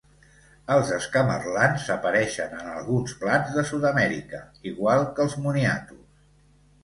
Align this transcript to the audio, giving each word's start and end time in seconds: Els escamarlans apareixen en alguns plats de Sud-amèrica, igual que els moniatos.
Els 0.75 0.87
escamarlans 0.93 1.83
apareixen 1.95 2.55
en 2.61 2.71
alguns 2.71 3.13
plats 3.23 3.53
de 3.57 3.65
Sud-amèrica, 3.73 4.41
igual 4.71 5.05
que 5.19 5.23
els 5.27 5.37
moniatos. 5.45 6.09